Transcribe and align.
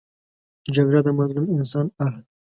جګړه 0.75 0.99
د 1.03 1.07
مظلوم 1.17 1.45
انسان 1.57 1.85
آه 2.03 2.09
دی 2.13 2.21